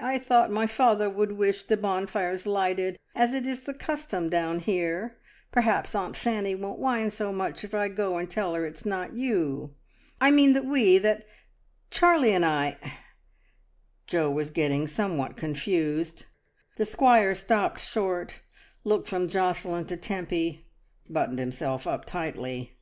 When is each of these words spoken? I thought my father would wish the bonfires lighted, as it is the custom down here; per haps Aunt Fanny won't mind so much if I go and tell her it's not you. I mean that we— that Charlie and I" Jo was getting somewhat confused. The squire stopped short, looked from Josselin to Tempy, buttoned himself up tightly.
I 0.00 0.20
thought 0.20 0.52
my 0.52 0.68
father 0.68 1.10
would 1.10 1.32
wish 1.32 1.64
the 1.64 1.76
bonfires 1.76 2.46
lighted, 2.46 2.96
as 3.12 3.34
it 3.34 3.44
is 3.44 3.62
the 3.62 3.74
custom 3.74 4.28
down 4.30 4.60
here; 4.60 5.16
per 5.50 5.62
haps 5.62 5.96
Aunt 5.96 6.16
Fanny 6.16 6.54
won't 6.54 6.80
mind 6.80 7.12
so 7.12 7.32
much 7.32 7.64
if 7.64 7.74
I 7.74 7.88
go 7.88 8.16
and 8.16 8.30
tell 8.30 8.54
her 8.54 8.64
it's 8.64 8.86
not 8.86 9.14
you. 9.16 9.74
I 10.20 10.30
mean 10.30 10.52
that 10.52 10.64
we— 10.64 10.98
that 10.98 11.26
Charlie 11.90 12.32
and 12.32 12.44
I" 12.44 12.76
Jo 14.06 14.30
was 14.30 14.52
getting 14.52 14.86
somewhat 14.86 15.36
confused. 15.36 16.24
The 16.76 16.86
squire 16.86 17.34
stopped 17.34 17.80
short, 17.80 18.42
looked 18.84 19.08
from 19.08 19.28
Josselin 19.28 19.86
to 19.86 19.96
Tempy, 19.96 20.68
buttoned 21.08 21.40
himself 21.40 21.88
up 21.88 22.04
tightly. 22.04 22.78